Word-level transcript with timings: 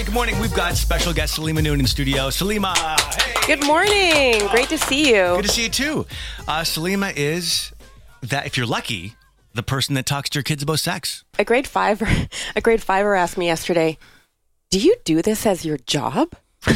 right, 0.00 0.06
good 0.06 0.14
morning. 0.14 0.38
We've 0.40 0.54
got 0.54 0.76
special 0.76 1.12
guest 1.12 1.38
Saleema 1.38 1.62
Noon 1.62 1.78
in 1.78 1.86
studio. 1.86 2.28
Saleema, 2.28 2.74
hey. 2.74 3.54
Good 3.54 3.66
morning. 3.66 4.48
Great 4.48 4.70
to 4.70 4.78
see 4.78 5.08
you. 5.08 5.36
Good 5.36 5.42
to 5.42 5.48
see 5.48 5.64
you 5.64 5.68
too. 5.68 6.06
Uh, 6.48 6.60
Saleema 6.60 7.12
is 7.14 7.72
that, 8.22 8.46
if 8.46 8.56
you're 8.56 8.66
lucky, 8.66 9.14
the 9.52 9.62
person 9.62 9.94
that 9.96 10.06
talks 10.06 10.30
to 10.30 10.38
your 10.38 10.42
kids 10.42 10.62
about 10.62 10.78
sex. 10.78 11.24
A 11.38 11.44
grade 11.44 11.66
five, 11.66 12.02
a 12.56 12.60
grade 12.62 12.82
fiver 12.82 13.14
asked 13.14 13.36
me 13.36 13.46
yesterday, 13.46 13.98
"Do 14.70 14.78
you 14.78 14.96
do 15.04 15.20
this 15.20 15.44
as 15.44 15.64
your 15.64 15.76
job?" 15.78 16.34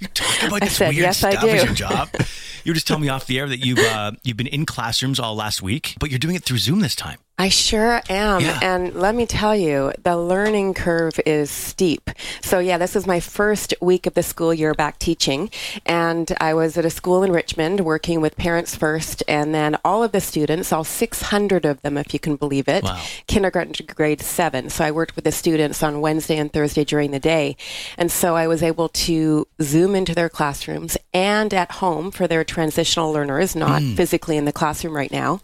You 0.00 0.08
talk 0.08 0.42
about 0.44 0.62
I 0.62 0.66
this 0.66 0.76
said, 0.76 0.88
weird 0.90 1.02
"Yes, 1.02 1.24
I 1.24 1.32
stuff 1.32 1.44
as 1.44 1.60
do." 1.60 1.66
your 1.66 1.74
job. 1.74 2.08
You 2.64 2.70
were 2.70 2.74
just 2.74 2.86
telling 2.86 3.02
me 3.02 3.10
off 3.10 3.26
the 3.26 3.38
air 3.38 3.46
that 3.46 3.58
you've 3.58 3.78
uh, 3.78 4.12
you've 4.22 4.38
been 4.38 4.46
in 4.46 4.64
classrooms 4.64 5.20
all 5.20 5.34
last 5.34 5.60
week, 5.60 5.96
but 6.00 6.08
you're 6.08 6.18
doing 6.18 6.34
it 6.34 6.44
through 6.44 6.56
Zoom 6.56 6.80
this 6.80 6.94
time. 6.94 7.18
I 7.36 7.48
sure 7.48 8.00
am. 8.08 8.42
Yeah. 8.42 8.60
And 8.62 8.94
let 8.94 9.14
me 9.16 9.26
tell 9.26 9.56
you, 9.56 9.92
the 10.02 10.16
learning 10.16 10.74
curve 10.74 11.18
is 11.26 11.50
steep. 11.50 12.10
So, 12.42 12.60
yeah, 12.60 12.78
this 12.78 12.94
is 12.94 13.08
my 13.08 13.18
first 13.18 13.74
week 13.80 14.06
of 14.06 14.14
the 14.14 14.22
school 14.22 14.54
year 14.54 14.72
back 14.72 15.00
teaching. 15.00 15.50
And 15.84 16.32
I 16.40 16.54
was 16.54 16.78
at 16.78 16.84
a 16.84 16.90
school 16.90 17.24
in 17.24 17.32
Richmond 17.32 17.80
working 17.80 18.20
with 18.20 18.36
Parents 18.36 18.76
First. 18.76 19.24
And 19.26 19.52
then 19.52 19.76
all 19.84 20.04
of 20.04 20.12
the 20.12 20.20
students, 20.20 20.72
all 20.72 20.84
600 20.84 21.64
of 21.64 21.82
them, 21.82 21.98
if 21.98 22.14
you 22.14 22.20
can 22.20 22.36
believe 22.36 22.68
it, 22.68 22.84
Wow. 22.84 23.02
kindergarten 23.26 23.72
to 23.74 23.82
grade 23.82 24.20
seven. 24.20 24.70
So, 24.70 24.84
I 24.84 24.92
worked 24.92 25.16
with 25.16 25.24
the 25.24 25.32
students 25.32 25.82
on 25.82 26.00
Wednesday 26.00 26.36
and 26.36 26.52
Thursday 26.52 26.84
during 26.84 27.10
the 27.10 27.18
day. 27.18 27.56
And 27.98 28.12
so 28.12 28.36
I 28.36 28.46
was 28.46 28.62
able 28.62 28.88
to 28.90 29.46
zoom 29.60 29.96
into 29.96 30.14
their 30.14 30.28
classrooms 30.28 30.96
and 31.12 31.52
at 31.52 31.72
home 31.72 32.10
for 32.12 32.28
their 32.28 32.44
transitional 32.44 33.12
learners, 33.12 33.56
not 33.56 33.82
mm. 33.82 33.96
physically 33.96 34.36
in 34.36 34.44
the 34.44 34.52
classroom 34.52 34.94
right 34.94 35.10
now. 35.10 35.40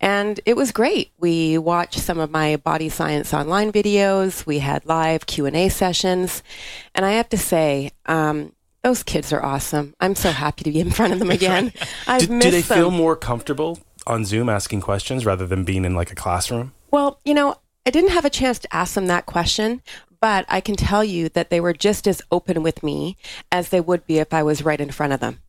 And 0.00 0.38
it 0.46 0.56
was 0.56 0.70
great. 0.70 1.10
We 1.18 1.58
watched 1.58 1.98
some 1.98 2.18
of 2.18 2.30
my 2.30 2.56
body 2.56 2.88
science 2.88 3.34
online 3.34 3.72
videos. 3.72 4.46
We 4.46 4.60
had 4.60 4.86
live 4.86 5.26
Q 5.26 5.46
and 5.46 5.56
A 5.56 5.68
sessions, 5.68 6.42
and 6.94 7.04
I 7.04 7.12
have 7.12 7.28
to 7.30 7.38
say, 7.38 7.90
um, 8.06 8.52
those 8.84 9.02
kids 9.02 9.32
are 9.32 9.42
awesome. 9.44 9.94
I'm 10.00 10.14
so 10.14 10.30
happy 10.30 10.62
to 10.64 10.70
be 10.70 10.78
in 10.80 10.90
front 10.92 11.12
of 11.12 11.18
them 11.18 11.30
again. 11.30 11.72
I've 12.06 12.28
Do, 12.28 12.32
missed 12.32 12.42
do 12.46 12.50
they 12.52 12.60
them. 12.62 12.78
feel 12.78 12.90
more 12.92 13.16
comfortable 13.16 13.80
on 14.06 14.24
Zoom 14.24 14.48
asking 14.48 14.80
questions 14.82 15.26
rather 15.26 15.46
than 15.46 15.64
being 15.64 15.84
in 15.84 15.94
like 15.96 16.12
a 16.12 16.14
classroom? 16.14 16.72
Well, 16.92 17.20
you 17.24 17.34
know, 17.34 17.56
I 17.84 17.90
didn't 17.90 18.10
have 18.10 18.24
a 18.24 18.30
chance 18.30 18.58
to 18.60 18.74
ask 18.74 18.94
them 18.94 19.06
that 19.08 19.26
question, 19.26 19.82
but 20.20 20.46
I 20.48 20.60
can 20.60 20.76
tell 20.76 21.02
you 21.04 21.28
that 21.30 21.50
they 21.50 21.60
were 21.60 21.72
just 21.72 22.06
as 22.06 22.22
open 22.30 22.62
with 22.62 22.82
me 22.82 23.16
as 23.50 23.70
they 23.70 23.80
would 23.80 24.06
be 24.06 24.18
if 24.18 24.32
I 24.32 24.42
was 24.42 24.62
right 24.62 24.80
in 24.80 24.90
front 24.90 25.12
of 25.12 25.20
them. 25.20 25.40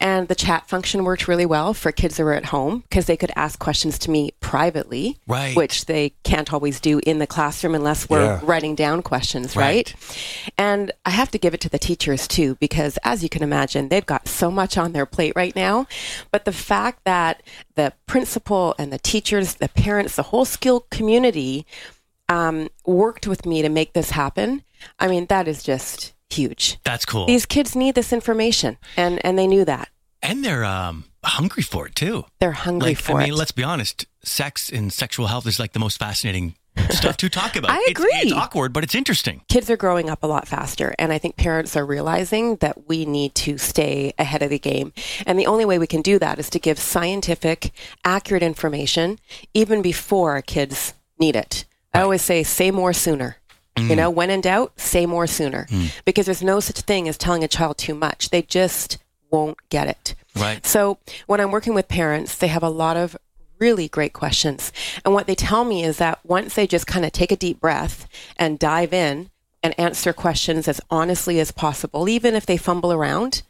And 0.00 0.28
the 0.28 0.34
chat 0.34 0.68
function 0.68 1.04
worked 1.04 1.28
really 1.28 1.46
well 1.46 1.74
for 1.74 1.92
kids 1.92 2.16
that 2.16 2.24
were 2.24 2.34
at 2.34 2.46
home 2.46 2.80
because 2.88 3.06
they 3.06 3.16
could 3.16 3.32
ask 3.36 3.58
questions 3.58 3.98
to 4.00 4.10
me 4.10 4.32
privately, 4.40 5.18
Right. 5.26 5.56
which 5.56 5.86
they 5.86 6.10
can't 6.24 6.52
always 6.52 6.80
do 6.80 7.00
in 7.06 7.18
the 7.18 7.26
classroom 7.26 7.74
unless 7.74 8.08
we're 8.08 8.24
Yeah. 8.24 8.40
writing 8.42 8.74
down 8.74 9.02
questions, 9.02 9.54
Right. 9.56 9.94
right? 9.94 9.94
And 10.56 10.92
I 11.04 11.10
have 11.10 11.30
to 11.32 11.38
give 11.38 11.54
it 11.54 11.60
to 11.62 11.68
the 11.68 11.78
teachers 11.78 12.26
too, 12.28 12.56
because 12.60 12.98
as 13.04 13.22
you 13.22 13.28
can 13.28 13.42
imagine, 13.42 13.88
they've 13.88 14.04
got 14.06 14.28
so 14.28 14.50
much 14.50 14.76
on 14.78 14.92
their 14.92 15.06
plate 15.06 15.32
right 15.36 15.54
now. 15.54 15.86
But 16.30 16.44
the 16.44 16.52
fact 16.52 17.04
that 17.04 17.42
the 17.74 17.92
principal 18.06 18.74
and 18.78 18.92
the 18.92 18.98
teachers, 18.98 19.54
the 19.54 19.68
parents, 19.68 20.16
the 20.16 20.22
whole 20.24 20.44
skill 20.44 20.86
community 20.90 21.66
um, 22.30 22.68
worked 22.84 23.26
with 23.26 23.46
me 23.46 23.62
to 23.62 23.68
make 23.70 23.94
this 23.94 24.10
happen, 24.10 24.62
I 24.98 25.08
mean, 25.08 25.26
that 25.26 25.48
is 25.48 25.62
just 25.62 26.12
huge. 26.30 26.78
That's 26.84 27.04
cool. 27.06 27.26
These 27.26 27.46
kids 27.46 27.74
need 27.76 27.94
this 27.94 28.12
information, 28.12 28.76
and, 28.96 29.24
and 29.24 29.38
they 29.38 29.46
knew 29.46 29.64
that. 29.64 29.88
and 30.22 30.44
they're 30.44 30.64
um, 30.64 31.04
hungry 31.24 31.62
for 31.62 31.86
it 31.86 31.94
too. 31.94 32.24
They're 32.40 32.52
hungry 32.52 32.90
Like, 32.90 32.98
for 32.98 33.16
I 33.20 33.24
mean, 33.24 33.32
it. 33.34 33.36
let's 33.36 33.52
be 33.52 33.62
honest. 33.62 34.06
Sex 34.24 34.68
and 34.70 34.92
sexual 34.92 35.26
health 35.28 35.46
is 35.46 35.58
like 35.60 35.72
the 35.72 35.78
most 35.78 35.98
fascinating 35.98 36.54
stuff 36.90 37.16
to 37.18 37.28
talk 37.28 37.56
about. 37.56 37.70
I 37.80 37.86
agree. 37.88 38.10
It's, 38.14 38.32
awkward, 38.32 38.72
but 38.72 38.84
it's 38.84 38.94
interesting. 38.94 39.42
kids 39.48 39.68
are 39.70 39.76
growing 39.76 40.08
up 40.10 40.22
a 40.22 40.26
lot 40.26 40.46
faster 40.46 40.94
and 40.98 41.12
i 41.12 41.18
think 41.18 41.36
parents 41.36 41.76
are 41.76 41.84
realizing 41.86 42.56
that 42.56 42.86
we 42.88 43.04
need 43.04 43.34
to 43.34 43.58
stay 43.58 44.12
ahead 44.18 44.42
of 44.42 44.50
the 44.50 44.58
game 44.60 44.92
and 45.26 45.38
the 45.38 45.46
only 45.46 45.64
way 45.64 45.78
we 45.78 45.86
can 45.88 46.02
do 46.02 46.18
that 46.20 46.38
is 46.38 46.48
to 46.50 46.58
give 46.60 46.78
scientific 46.78 47.72
accurate 48.04 48.42
information 48.44 49.18
even 49.54 49.82
before 49.82 50.32
our 50.32 50.42
kids 50.42 50.94
need 51.18 51.34
it 51.34 51.64
i 51.94 52.00
always 52.00 52.22
say 52.22 52.42
say 52.44 52.70
more 52.70 52.92
sooner 52.92 53.37
you 53.86 53.96
know 53.96 54.10
mm. 54.10 54.14
when 54.14 54.30
in 54.30 54.40
doubt 54.40 54.72
say 54.78 55.06
more 55.06 55.26
sooner 55.26 55.66
mm. 55.70 55.90
because 56.04 56.26
there's 56.26 56.42
no 56.42 56.60
such 56.60 56.80
thing 56.80 57.08
as 57.08 57.18
telling 57.18 57.44
a 57.44 57.48
child 57.48 57.78
too 57.78 57.94
much 57.94 58.30
they 58.30 58.42
just 58.42 58.98
won't 59.30 59.58
get 59.68 59.88
it 59.88 60.14
Right. 60.36 60.64
so 60.64 60.98
when 61.26 61.40
I'm 61.40 61.50
working 61.50 61.74
with 61.74 61.88
parents, 61.88 62.36
they 62.36 62.46
have 62.48 62.62
a 62.62 62.68
lot 62.68 62.96
of 62.96 63.16
really 63.58 63.88
great 63.88 64.12
questions. 64.12 64.72
And 65.04 65.12
what 65.12 65.26
they 65.26 65.34
tell 65.34 65.64
me 65.64 65.84
is 65.84 65.98
that 65.98 66.20
once 66.24 66.54
they 66.54 66.66
just 66.66 66.86
kind 66.86 67.04
of 67.04 67.12
take 67.12 67.32
a 67.32 67.36
deep 67.36 67.60
breath 67.60 68.08
and 68.36 68.58
dive 68.58 68.92
in 68.92 69.30
and 69.62 69.78
answer 69.78 70.12
questions 70.12 70.68
as 70.68 70.80
honestly 70.90 71.40
as 71.40 71.50
possible, 71.50 72.08
even 72.08 72.34
if 72.34 72.46
they 72.46 72.56
fumble 72.56 72.92
around, 72.92 73.42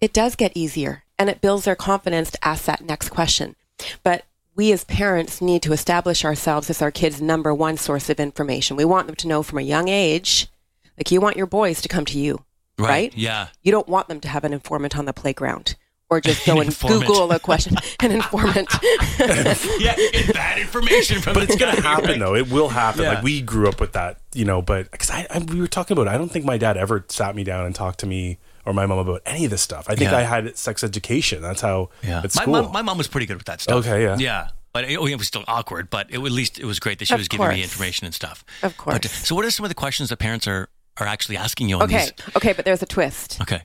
it 0.00 0.12
does 0.12 0.36
get 0.36 0.52
easier 0.54 1.04
and 1.18 1.28
it 1.28 1.40
builds 1.40 1.64
their 1.64 1.74
confidence 1.74 2.30
to 2.30 2.46
ask 2.46 2.64
that 2.66 2.84
next 2.84 3.08
question. 3.08 3.56
But 4.02 4.24
we 4.58 4.72
as 4.72 4.82
parents 4.84 5.40
need 5.40 5.62
to 5.62 5.72
establish 5.72 6.24
ourselves 6.24 6.68
as 6.68 6.82
our 6.82 6.90
kids' 6.90 7.22
number 7.22 7.54
one 7.54 7.76
source 7.76 8.10
of 8.10 8.18
information. 8.18 8.76
We 8.76 8.84
want 8.84 9.06
them 9.06 9.14
to 9.14 9.28
know 9.28 9.44
from 9.44 9.58
a 9.58 9.62
young 9.62 9.86
age, 9.86 10.48
like 10.98 11.12
you 11.12 11.20
want 11.20 11.36
your 11.36 11.46
boys 11.46 11.80
to 11.82 11.88
come 11.88 12.04
to 12.06 12.18
you, 12.18 12.44
right? 12.76 13.16
Yeah. 13.16 13.48
You 13.62 13.70
don't 13.70 13.88
want 13.88 14.08
them 14.08 14.20
to 14.20 14.28
have 14.28 14.42
an 14.42 14.52
informant 14.52 14.98
on 14.98 15.04
the 15.04 15.12
playground 15.12 15.76
or 16.10 16.20
just 16.20 16.44
go 16.46 16.58
and 16.58 16.70
Informant. 16.70 17.06
Google 17.06 17.30
a 17.30 17.38
question. 17.38 17.76
An 18.00 18.10
informant. 18.10 18.68
yeah. 19.20 19.94
Get 19.94 20.34
bad 20.34 20.58
information 20.58 21.20
from 21.20 21.34
But 21.34 21.44
it's 21.44 21.56
going 21.56 21.76
to 21.76 21.80
happen 21.80 22.06
right? 22.06 22.18
though. 22.18 22.34
It 22.34 22.50
will 22.50 22.68
happen. 22.68 23.02
Yeah. 23.02 23.14
Like 23.14 23.22
we 23.22 23.40
grew 23.40 23.68
up 23.68 23.80
with 23.80 23.92
that, 23.92 24.20
you 24.34 24.44
know. 24.44 24.60
But 24.60 24.90
because 24.90 25.10
I, 25.10 25.28
I, 25.30 25.38
we 25.38 25.60
were 25.60 25.68
talking 25.68 25.96
about, 25.96 26.08
it, 26.08 26.14
I 26.14 26.18
don't 26.18 26.32
think 26.32 26.44
my 26.44 26.58
dad 26.58 26.76
ever 26.76 27.04
sat 27.08 27.36
me 27.36 27.44
down 27.44 27.64
and 27.64 27.76
talked 27.76 28.00
to 28.00 28.06
me 28.06 28.38
or 28.68 28.74
my 28.74 28.84
mom 28.86 28.98
about 28.98 29.22
any 29.24 29.46
of 29.46 29.50
this 29.50 29.62
stuff. 29.62 29.86
I 29.88 29.94
think 29.94 30.10
Yeah. 30.10 30.18
I 30.18 30.22
had 30.22 30.56
sex 30.56 30.84
education. 30.84 31.40
That's 31.42 31.62
how 31.62 31.88
Yeah. 32.02 32.18
at 32.18 32.24
My 32.36 32.42
school. 32.42 32.62
mom, 32.62 32.72
my 32.72 32.82
mom 32.82 32.98
was 32.98 33.08
pretty 33.08 33.26
good 33.26 33.36
with 33.38 33.46
that 33.46 33.60
stuff. 33.62 33.76
Okay, 33.86 34.02
yeah. 34.02 34.16
Yeah. 34.18 34.48
But 34.74 34.84
it, 34.84 34.96
oh, 34.98 35.06
it 35.06 35.16
was 35.16 35.26
still 35.26 35.44
awkward, 35.48 35.88
but 35.88 36.08
it, 36.10 36.16
at 36.16 36.20
least 36.32 36.58
it 36.58 36.66
was 36.66 36.78
great 36.78 36.98
that 36.98 37.06
she 37.08 37.14
Of 37.14 37.20
was 37.20 37.28
giving 37.28 37.48
me 37.48 37.54
course. 37.54 37.64
information 37.64 38.04
and 38.04 38.14
stuff. 38.14 38.44
Of 38.62 38.72
uh, 38.72 38.82
course. 38.82 38.98
But, 38.98 39.04
so, 39.10 39.34
what 39.34 39.44
are 39.46 39.50
some 39.50 39.64
of 39.64 39.70
the 39.70 39.74
questions 39.74 40.10
that 40.10 40.18
parents 40.18 40.46
are, 40.46 40.68
are 40.98 41.06
actually 41.06 41.38
asking 41.38 41.70
you 41.70 41.76
on 41.76 41.84
okay. 41.84 42.10
these? 42.16 42.36
Okay, 42.36 42.52
but 42.52 42.66
there's 42.66 42.82
a 42.82 42.86
twist. 42.86 43.40
Okay. 43.40 43.62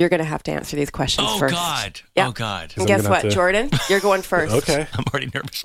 You're 0.00 0.08
going 0.08 0.18
to 0.18 0.24
have 0.26 0.42
to 0.44 0.50
answer 0.50 0.76
these 0.76 0.90
questions 0.90 1.28
Oh, 1.30 1.38
first. 1.38 1.54
God. 1.54 2.00
Yeah. 2.16 2.26
Oh, 2.28 2.32
God. 2.32 2.72
And 2.74 2.80
I'm 2.82 2.86
guess 2.86 3.02
gonna 3.02 3.10
what, 3.10 3.22
have 3.22 3.30
to- 3.30 3.34
Jordan? 3.34 3.70
You're 3.88 4.00
going 4.00 4.22
first. 4.22 4.52
okay. 4.68 4.86
I'm 4.94 5.04
already 5.12 5.30
nervous. 5.32 5.62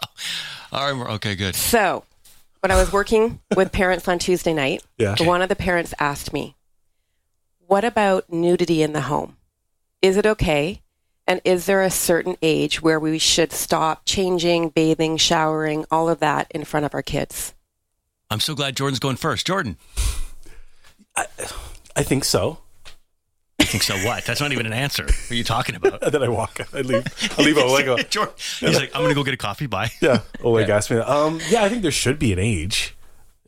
All 0.71 0.85
right. 0.85 0.93
we're- 0.95 1.13
Okay, 1.15 1.35
good. 1.35 1.55
So, 1.55 2.03
when 2.59 2.69
I 2.71 2.75
was 2.75 2.91
working 2.93 3.39
with 3.55 3.71
parents 3.71 4.07
on 4.07 4.19
Tuesday 4.19 4.53
night, 4.53 4.83
Yeah. 4.99 5.15
one 5.21 5.41
of 5.41 5.49
the 5.49 5.55
parents 5.55 5.93
asked 5.99 6.31
me, 6.31 6.55
What 7.67 7.83
about 7.83 8.31
nudity 8.31 8.83
in 8.83 8.93
the 8.93 9.01
home? 9.01 9.37
Is 10.01 10.17
it 10.17 10.25
okay? 10.25 10.81
And 11.27 11.41
is 11.43 11.65
there 11.65 11.81
a 11.81 11.89
certain 11.89 12.35
age 12.41 12.81
where 12.81 12.99
we 12.99 13.17
should 13.17 13.51
stop 13.51 14.03
changing, 14.05 14.69
bathing, 14.69 15.17
showering, 15.17 15.85
all 15.89 16.07
of 16.07 16.19
that 16.19 16.51
in 16.51 16.63
front 16.65 16.85
of 16.85 16.93
our 16.93 17.01
kids? 17.01 17.55
I'm 18.29 18.39
so 18.39 18.53
glad 18.53 18.75
Jordan's 18.75 18.99
going 18.99 19.15
first. 19.15 19.47
Jordan. 19.47 19.77
I 21.15 22.03
think 22.03 22.23
so. 22.23 22.59
I 23.59 23.63
think 23.63 23.83
so 23.83 23.95
what? 24.05 24.25
That's 24.25 24.41
not 24.41 24.51
even 24.51 24.65
an 24.65 24.73
answer. 24.73 25.05
What 25.05 25.31
are 25.31 25.35
you 25.35 25.43
talking 25.43 25.75
about? 25.75 26.03
And 26.03 26.11
then 26.13 26.21
I 26.21 26.27
walk. 26.29 26.59
I 26.73 26.81
leave. 26.81 27.05
I 27.37 27.41
leave 27.41 27.57
Oleg. 27.63 27.85
go, 27.85 27.97
Jordan, 27.97 28.33
he's 28.59 28.75
like, 28.75 28.91
I'm 28.93 29.01
going 29.01 29.09
to 29.09 29.15
go 29.15 29.23
get 29.23 29.33
a 29.33 29.37
coffee. 29.37 29.65
Bye. 29.65 29.91
Yeah. 30.01 30.21
Oleg 30.43 30.69
asked 30.69 30.91
me. 30.91 30.97
that. 30.97 31.09
Um. 31.09 31.39
Yeah. 31.49 31.63
I 31.63 31.69
think 31.69 31.81
there 31.81 31.91
should 31.91 32.19
be 32.19 32.33
an 32.33 32.39
age. 32.39 32.95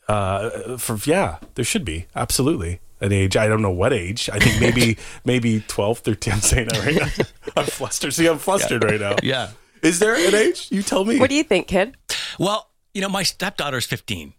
Uh. 0.07 0.77
For 0.77 0.97
yeah, 1.05 1.37
there 1.55 1.65
should 1.65 1.85
be 1.85 2.07
absolutely 2.15 2.79
an 3.01 3.11
age. 3.11 3.37
I 3.37 3.47
don't 3.47 3.61
know 3.61 3.71
what 3.71 3.93
age. 3.93 4.29
I 4.31 4.39
think 4.39 4.59
maybe 4.61 4.97
maybe 5.25 5.61
12, 5.67 5.99
13. 5.99 6.33
I'm 6.33 6.39
saying 6.41 6.67
that 6.69 6.85
right 6.85 6.95
now. 6.95 7.25
I'm 7.57 7.65
flustered. 7.65 8.13
See, 8.13 8.27
I'm 8.27 8.37
flustered 8.37 8.83
right 8.83 8.99
now. 8.99 9.15
Yeah. 9.23 9.51
Is 9.81 9.99
there 9.99 10.15
an 10.15 10.33
age? 10.35 10.67
You 10.71 10.81
tell 10.81 11.05
me. 11.05 11.19
What 11.19 11.29
do 11.29 11.35
you 11.35 11.43
think, 11.43 11.67
kid? 11.67 11.95
Well, 12.39 12.69
you 12.93 13.01
know, 13.01 13.09
my 13.09 13.23
stepdaughter's 13.23 13.85
15. 13.85 14.33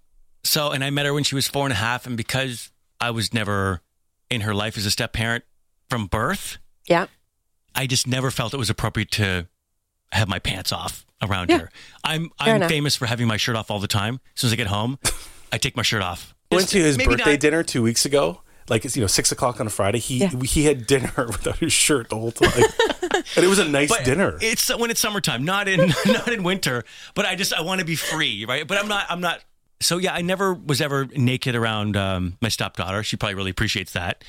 So, 0.45 0.71
and 0.73 0.83
I 0.83 0.91
met 0.91 1.07
her 1.07 1.15
when 1.15 1.25
she 1.25 1.35
was 1.35 1.47
four 1.49 1.65
and 1.67 1.73
a 1.73 1.77
half. 1.77 2.07
And 2.07 2.17
because 2.17 2.71
I 3.01 3.11
was 3.11 3.33
never 3.33 3.81
in 4.31 4.41
her 4.43 4.55
life 4.55 4.77
as 4.77 4.85
a 4.87 4.91
step 4.91 5.13
parent 5.13 5.45
from 5.89 6.07
birth, 6.07 6.59
Yeah. 6.89 7.07
I 7.75 7.87
just 7.87 8.07
never 8.07 8.31
felt 8.31 8.53
it 8.55 8.57
was 8.57 8.71
appropriate 8.71 9.11
to 9.13 9.47
have 10.13 10.27
my 10.29 10.39
pants 10.39 10.73
off 10.73 11.07
around 11.23 11.51
Yeah. 11.51 11.59
her. 11.59 11.71
I'm 12.03 12.31
Fair 12.31 12.31
I'm 12.41 12.57
enough. 12.57 12.71
famous 12.71 12.97
for 12.97 13.07
having 13.07 13.27
my 13.29 13.37
shirt 13.37 13.55
off 13.57 13.71
all 13.71 13.79
the 13.79 13.87
time. 13.89 14.21
As 14.35 14.41
soon 14.41 14.49
as 14.49 14.53
I 14.53 14.57
get 14.57 14.67
home, 14.69 14.99
I 15.53 15.59
take 15.59 15.77
my 15.77 15.83
shirt 15.83 16.03
off. 16.03 16.35
Went 16.51 16.69
to 16.71 16.79
his 16.79 16.97
Maybe 16.99 17.11
birthday 17.15 17.33
not- 17.33 17.41
dinner 17.41 17.63
two 17.63 17.83
weeks 17.83 18.05
ago. 18.05 18.41
Like 18.69 18.85
it's 18.85 18.97
you 18.97 19.01
know 19.03 19.07
six 19.07 19.33
o'clock 19.33 19.61
on 19.61 19.67
a 19.67 19.71
Friday. 19.71 19.99
He 19.99 20.19
Yeah. 20.19 20.31
he 20.43 20.65
had 20.65 20.87
dinner 20.87 21.13
without 21.17 21.57
his 21.59 21.73
shirt 21.73 22.09
the 22.11 22.17
whole 22.17 22.33
time, 22.33 22.53
and 23.37 23.45
it 23.45 23.49
was 23.49 23.59
a 23.59 23.69
nice 23.69 23.89
But 23.89 24.05
dinner. 24.05 24.39
It's 24.41 24.75
when 24.77 24.91
it's 24.91 25.01
summertime, 25.01 25.45
not 25.45 25.69
in 25.69 25.93
not 26.07 26.29
in 26.33 26.43
winter. 26.43 26.85
But 27.15 27.27
I 27.27 27.35
just 27.35 27.53
I 27.55 27.61
want 27.63 27.81
to 27.81 27.87
be 27.87 27.97
free, 27.97 28.45
right? 28.47 28.67
But 28.67 28.79
I'm 28.79 28.89
not. 28.89 29.07
I'm 29.09 29.21
not. 29.21 29.41
So 29.81 29.99
yeah, 29.99 30.13
I 30.13 30.23
never 30.23 30.55
was 30.55 30.81
ever 30.81 31.07
naked 31.17 31.55
around 31.55 31.97
um, 31.97 32.37
my 32.41 32.49
stepdaughter. 32.49 33.03
She 33.05 33.17
probably 33.17 33.37
really 33.37 33.51
appreciates 33.53 33.93
that. 33.93 34.25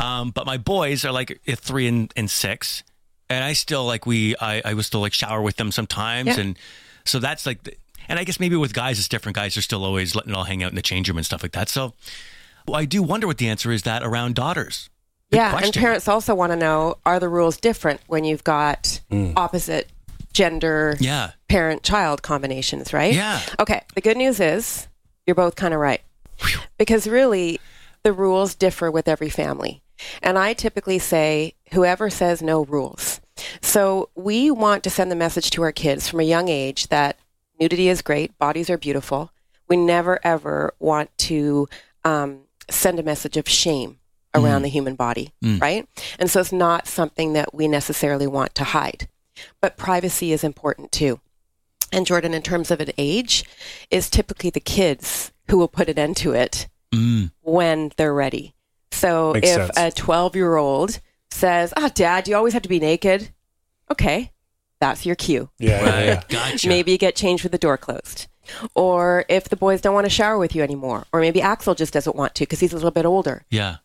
Um, 0.00 0.30
but 0.30 0.46
my 0.46 0.56
boys 0.56 1.04
are 1.04 1.12
like 1.12 1.40
three 1.56 1.86
and, 1.86 2.10
and 2.16 2.30
six, 2.30 2.82
and 3.28 3.44
I 3.44 3.52
still 3.52 3.84
like 3.84 4.06
we. 4.06 4.34
I, 4.40 4.62
I 4.64 4.72
would 4.74 4.84
still 4.86 5.00
like 5.00 5.12
shower 5.12 5.42
with 5.42 5.56
them 5.56 5.70
sometimes, 5.70 6.28
Yeah. 6.28 6.40
and 6.40 6.58
so 7.04 7.18
that's 7.18 7.44
like. 7.46 7.62
The, 7.64 7.74
and 8.06 8.18
I 8.18 8.24
guess 8.24 8.38
maybe 8.38 8.54
with 8.56 8.74
guys 8.74 8.98
it's 8.98 9.08
different. 9.08 9.34
Guys 9.36 9.56
are 9.56 9.62
still 9.62 9.82
always 9.82 10.14
letting 10.14 10.32
it 10.32 10.36
all 10.36 10.44
hang 10.44 10.62
out 10.62 10.68
in 10.70 10.74
the 10.76 10.82
change 10.82 11.08
room 11.08 11.16
and 11.16 11.24
stuff 11.24 11.42
like 11.42 11.52
that. 11.52 11.70
So 11.70 11.94
Well, 12.66 12.76
I 12.76 12.84
do 12.84 13.02
wonder 13.02 13.26
what 13.26 13.38
the 13.38 13.48
answer 13.48 13.72
is 13.72 13.82
that 13.82 14.02
around 14.02 14.34
daughters. 14.34 14.88
Good 15.30 15.38
yeah, 15.38 15.58
and 15.62 15.72
parents 15.72 16.06
also 16.08 16.34
want 16.34 16.52
to 16.52 16.56
know 16.56 16.96
are 17.04 17.18
the 17.18 17.28
rules 17.28 17.56
different 17.56 18.00
when 18.06 18.24
you've 18.24 18.44
got 18.44 19.00
opposite 19.36 19.88
gender 20.32 20.96
Yeah. 21.00 21.32
parent 21.48 21.82
child 21.82 22.22
combinations, 22.22 22.92
right? 22.92 23.14
Yeah. 23.14 23.40
Okay, 23.60 23.82
the 23.94 24.00
good 24.00 24.16
news 24.16 24.40
is 24.40 24.88
you're 25.26 25.34
both 25.34 25.56
kind 25.56 25.72
of 25.74 25.80
right. 25.80 26.02
Because 26.78 27.06
really, 27.06 27.60
the 28.02 28.12
rules 28.12 28.54
differ 28.54 28.90
with 28.90 29.08
every 29.08 29.30
family. 29.30 29.82
And 30.22 30.36
I 30.38 30.52
typically 30.52 30.98
say, 30.98 31.54
whoever 31.72 32.10
says 32.10 32.42
no 32.42 32.64
rules. 32.64 33.20
So 33.62 34.10
we 34.14 34.50
want 34.50 34.82
to 34.84 34.90
send 34.90 35.10
the 35.10 35.16
message 35.16 35.50
to 35.52 35.62
our 35.62 35.72
kids 35.72 36.08
from 36.08 36.20
a 36.20 36.24
young 36.24 36.48
age 36.48 36.88
that 36.88 37.16
nudity 37.60 37.88
is 37.88 38.02
great, 38.02 38.36
bodies 38.38 38.68
are 38.68 38.78
beautiful. 38.78 39.30
We 39.68 39.76
never 39.76 40.18
ever 40.24 40.74
want 40.78 41.16
to 41.18 41.68
um, 42.04 42.40
send 42.70 42.98
a 42.98 43.02
message 43.02 43.36
of 43.36 43.48
shame 43.48 43.98
around 44.34 44.62
the 44.62 44.68
human 44.68 44.94
body, 44.96 45.32
right? 45.42 45.88
And 46.18 46.28
so 46.30 46.40
it's 46.40 46.52
not 46.52 46.88
something 46.88 47.34
that 47.34 47.54
we 47.54 47.68
necessarily 47.68 48.26
want 48.26 48.54
to 48.56 48.64
hide. 48.64 49.08
But 49.60 49.76
privacy 49.76 50.32
is 50.32 50.42
important 50.42 50.90
too. 50.90 51.20
And 51.92 52.04
Jordan, 52.06 52.34
in 52.34 52.42
terms 52.42 52.70
of 52.72 52.80
an 52.80 52.90
age, 52.98 53.44
is 53.90 54.10
typically 54.10 54.50
the 54.50 54.58
kids 54.60 55.30
who 55.48 55.56
will 55.58 55.68
put 55.68 55.88
an 55.88 55.98
end 55.98 56.16
to 56.18 56.32
it 56.32 56.68
Mm. 56.92 57.30
when 57.42 57.90
they're 57.96 58.14
ready. 58.14 58.54
So 58.92 59.32
Makes 59.34 59.48
if 59.50 59.54
sense. 59.74 59.78
a 59.78 59.90
12 59.92 60.34
year 60.36 60.56
old 60.56 61.00
says, 61.30 61.72
Ah, 61.76 61.90
dad, 61.94 62.26
you 62.28 62.36
always 62.36 62.52
have 62.52 62.62
to 62.62 62.68
be 62.68 62.78
naked. 62.80 63.30
Okay, 63.90 64.30
that's 64.80 65.06
your 65.06 65.14
cue. 65.16 65.50
Yeah, 65.58 65.70
yeah, 65.80 65.90
Right. 65.90 66.04
yeah. 66.06 66.22
Gotcha. 66.28 66.68
Maybe 66.68 66.92
you 66.92 66.98
get 66.98 67.16
changed 67.16 67.42
with 67.42 67.52
the 67.52 67.58
door 67.58 67.76
closed. 67.78 68.26
Or 68.74 69.24
if 69.28 69.48
the 69.48 69.56
boys 69.56 69.80
don't 69.80 69.94
want 69.94 70.04
to 70.04 70.10
shower 70.10 70.36
with 70.38 70.54
you 70.54 70.62
anymore, 70.62 71.04
or 71.12 71.20
maybe 71.20 71.40
Axel 71.40 71.74
just 71.74 71.92
doesn't 71.92 72.16
want 72.16 72.34
to 72.36 72.42
because 72.42 72.60
he's 72.60 72.72
a 72.72 72.76
little 72.76 72.90
bit 72.90 73.06
older, 73.06 73.44
Yeah. 73.50 73.76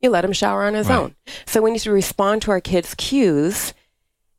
you 0.00 0.10
let 0.10 0.24
him 0.24 0.32
shower 0.32 0.64
on 0.64 0.74
his 0.74 0.88
Right. 0.88 0.96
own. 0.96 1.16
So 1.46 1.60
we 1.60 1.70
need 1.70 1.80
to 1.80 1.90
respond 1.92 2.42
to 2.42 2.50
our 2.50 2.60
kids' 2.60 2.94
cues, 2.94 3.74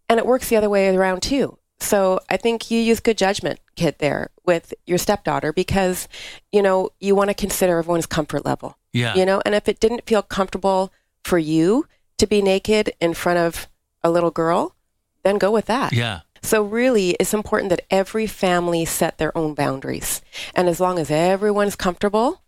and 0.07 0.18
it 0.19 0.25
works 0.25 0.50
the 0.50 0.56
other 0.57 0.69
way 0.69 0.88
around 0.96 1.22
too. 1.22 1.57
So 1.81 2.19
I 2.30 2.36
think 2.38 2.69
you 2.72 2.80
use 2.80 3.00
good 3.00 3.18
judgment, 3.18 3.60
kid, 3.75 3.95
there 4.00 4.31
with 4.45 4.74
your 4.86 4.98
stepdaughter 4.98 5.54
because, 5.54 6.07
you 6.52 6.62
know, 6.62 6.90
you 7.00 7.16
want 7.16 7.30
to 7.30 7.34
consider 7.34 7.78
everyone's 7.78 8.06
comfort 8.07 8.44
level. 8.45 8.78
Yeah. 8.92 9.13
You 9.16 9.25
know, 9.25 9.42
and 9.45 9.54
if 9.56 9.69
it 9.69 9.80
didn't 9.80 10.06
feel 10.07 10.22
comfortable 10.24 10.92
for 11.24 11.38
you 11.38 11.86
to 12.18 12.25
be 12.28 12.42
naked 12.42 12.92
in 13.00 13.13
front 13.13 13.40
of 13.40 13.68
a 14.04 14.10
little 14.10 14.31
girl, 14.31 14.75
then 15.24 15.38
go 15.38 15.51
with 15.51 15.66
that. 15.66 15.94
Yeah. 15.94 16.21
So 16.42 16.63
really, 16.63 17.12
it's 17.19 17.33
important 17.33 17.69
that 17.71 17.81
every 17.92 18.25
family 18.27 18.86
set 18.86 19.18
their 19.18 19.38
own 19.38 19.54
boundaries. 19.54 20.21
And 20.56 20.69
as 20.69 20.80
long 20.80 20.98
as 20.98 21.12
everyone's 21.12 21.75
comfortable, 21.75 22.42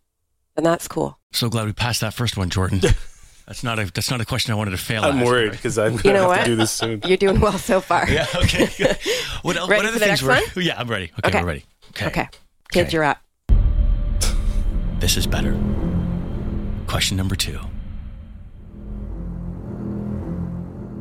then 0.55 0.63
that's 0.63 0.87
cool. 0.87 1.19
So 1.33 1.49
glad 1.49 1.65
we 1.65 1.73
passed 1.73 2.01
that 2.01 2.13
first 2.13 2.37
one, 2.37 2.49
Jordan. 2.49 2.79
that's 3.47 3.63
not 3.63 3.79
a 3.79 3.91
that's 3.91 4.09
not 4.09 4.21
a 4.21 4.25
question 4.25 4.53
I 4.53 4.55
wanted 4.55 4.71
to 4.71 4.77
fail. 4.77 5.03
I'm 5.03 5.19
at. 5.19 5.25
worried 5.25 5.51
because 5.51 5.77
I'm 5.77 5.93
You 5.93 5.99
gonna 6.03 6.15
know 6.15 6.21
have 6.21 6.29
what? 6.29 6.39
to 6.39 6.45
do 6.45 6.55
this 6.55 6.71
soon. 6.71 7.01
You're 7.05 7.17
doing 7.17 7.39
well 7.41 7.57
so 7.57 7.81
far. 7.81 8.09
Yeah. 8.09 8.25
Okay. 8.35 8.65
what, 9.41 9.57
el- 9.57 9.67
Ready 9.67 9.83
what 9.83 9.85
other 9.85 9.87
for 9.93 9.99
the 9.99 10.05
things 10.05 10.23
next 10.23 10.55
were? 10.55 10.61
Yeah, 10.61 10.79
I'm 10.79 10.87
ready. 10.89 11.11
Okay, 11.19 11.27
Okay. 11.29 11.41
we're 11.41 11.47
ready. 11.47 11.65
Okay. 11.89 12.05
Okay. 12.07 12.27
Kids, 12.71 12.87
Okay. 12.87 12.93
you're 12.93 13.03
up. 13.03 13.17
This 14.99 15.17
is 15.17 15.27
better. 15.27 15.51
Question 16.87 17.17
number 17.17 17.35
two. 17.35 17.59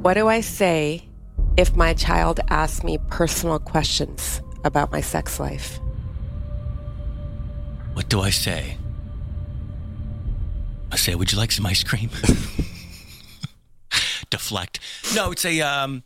What 0.03 0.15
do 0.15 0.27
I 0.29 0.41
say 0.41 1.05
if 1.61 1.77
my 1.77 1.93
child 1.95 2.41
asks 2.49 2.83
me 2.83 2.99
personal 3.11 3.59
questions 3.59 4.41
about 4.65 4.91
my 4.91 5.01
sex 5.01 5.39
life? 5.39 5.79
What 7.95 8.09
do 8.09 8.21
I 8.21 8.31
say? 8.31 8.77
I 10.93 10.97
say, 10.97 11.15
would 11.15 11.31
you 11.33 11.39
like 11.39 11.53
some 11.53 11.67
ice 11.67 11.85
cream? 11.85 12.11
Deflect. 14.31 14.81
No, 15.15 15.33
it's 15.33 15.45
a 15.45 15.61
um, 15.61 16.03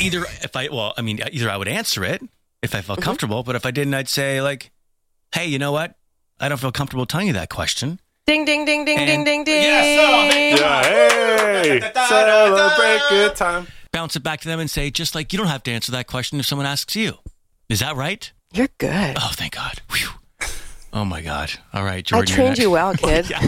either 0.00 0.24
if 0.42 0.56
I 0.56 0.68
well, 0.68 0.94
I 0.96 1.02
mean, 1.02 1.20
either 1.32 1.50
I 1.50 1.56
would 1.56 1.68
answer 1.68 2.04
it 2.04 2.22
if 2.62 2.74
I 2.74 2.78
Mm-hmm. 2.78 2.86
felt 2.86 3.00
comfortable, 3.02 3.42
but 3.42 3.54
if 3.54 3.64
I 3.66 3.70
didn't, 3.70 3.94
I'd 3.94 4.08
say 4.08 4.40
like, 4.40 4.70
hey, 5.34 5.46
you 5.46 5.58
know 5.58 5.72
what? 5.72 5.94
I 6.40 6.48
don't 6.48 6.58
feel 6.58 6.72
comfortable 6.72 7.06
telling 7.06 7.26
you 7.28 7.32
that 7.34 7.48
question. 7.50 8.00
Ding, 8.26 8.44
ding, 8.44 8.64
ding, 8.64 8.84
ding, 8.84 8.96
ding, 8.98 9.08
And- 9.08 9.24
ding, 9.24 9.44
ding. 9.44 9.62
Yeah, 9.62 9.82
hey, 10.82 11.80
celebrate 12.08 13.00
good 13.08 13.36
time. 13.36 13.66
Bounce 13.96 14.14
it 14.14 14.22
back 14.22 14.42
to 14.42 14.48
them 14.48 14.60
and 14.60 14.70
say, 14.70 14.90
just 14.90 15.14
like 15.14 15.32
you 15.32 15.38
don't 15.38 15.46
have 15.48 15.62
to 15.62 15.70
answer 15.70 15.90
that 15.92 16.06
question 16.06 16.38
if 16.38 16.44
someone 16.44 16.66
asks 16.66 16.94
you. 16.94 17.14
Is 17.70 17.80
that 17.80 17.96
right? 17.96 18.30
You're 18.52 18.68
good. 18.76 19.16
Oh, 19.18 19.30
thank 19.32 19.54
God. 19.54 19.80
Whew. 19.90 20.10
Oh 20.92 21.06
my 21.06 21.22
God. 21.22 21.50
All 21.72 21.82
right, 21.82 21.96
I 21.96 22.02
Jordan. 22.02 22.28
you're 22.28 22.36
trained 22.36 22.58
you 22.58 22.70
well, 22.70 22.92
kid. 22.98 23.30
Yeah, 23.30 23.38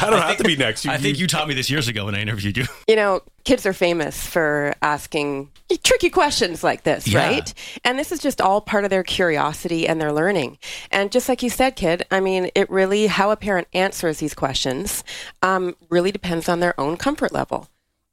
I 0.00 0.08
don't 0.08 0.22
have 0.22 0.36
to 0.36 0.44
be 0.44 0.54
next. 0.54 0.86
I 0.86 0.98
think 0.98 1.18
you 1.18 1.26
taught 1.26 1.48
me 1.48 1.54
this 1.54 1.68
years 1.68 1.88
ago 1.88 2.04
when 2.04 2.14
I 2.14 2.20
interviewed 2.20 2.56
you. 2.56 2.64
You 2.86 2.94
know, 2.94 3.22
kids 3.42 3.66
are 3.66 3.72
famous 3.72 4.24
for 4.24 4.72
asking 4.82 5.50
tricky 5.82 6.10
questions 6.10 6.62
like 6.62 6.84
this, 6.84 7.08
Yeah. 7.08 7.26
right? 7.26 7.52
And 7.84 7.98
this 7.98 8.12
is 8.12 8.20
just 8.20 8.40
all 8.40 8.60
part 8.60 8.84
of 8.84 8.90
their 8.90 9.02
curiosity 9.02 9.88
and 9.88 10.00
their 10.00 10.12
learning. 10.12 10.58
And 10.92 11.10
just 11.10 11.28
like 11.28 11.42
you 11.42 11.50
said, 11.50 11.74
kid, 11.74 12.06
I 12.12 12.20
mean, 12.20 12.50
it 12.54 12.70
really, 12.70 13.08
how 13.08 13.32
a 13.32 13.36
parent 13.36 13.66
answers 13.74 14.18
these 14.18 14.34
questions 14.34 15.02
um, 15.42 15.74
really 15.90 16.12
depends 16.12 16.48
on 16.48 16.60
their 16.60 16.80
own 16.80 16.96
comfort 16.96 17.32
level. 17.32 17.68